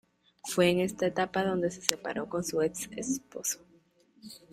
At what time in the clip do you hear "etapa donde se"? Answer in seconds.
1.05-1.83